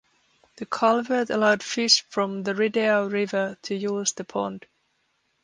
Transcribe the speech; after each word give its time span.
The 0.55 0.65
culvert 0.65 1.29
allowed 1.29 1.61
fish 1.61 2.03
from 2.09 2.41
the 2.41 2.55
Rideau 2.55 3.05
River 3.05 3.59
to 3.61 3.75
use 3.75 4.13
the 4.13 4.23
pond. 4.23 4.65